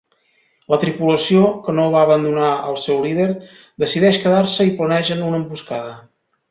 [0.73, 3.29] La tripulació, que no vol abandonar al seu líder,
[3.87, 5.97] decideix quedar-se i planegen una emboscada.